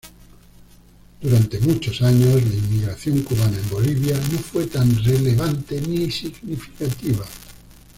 Durante 1.21 1.59
muchos 1.59 2.01
años, 2.01 2.41
la 2.43 2.53
inmigración 2.55 3.21
cubana 3.21 3.55
en 3.55 3.69
Bolivia 3.69 4.17
no 4.31 4.39
fue 4.39 4.65
tan 4.65 4.89
relevante 5.03 5.79
ni 5.79 6.09
significativa. 6.09 7.23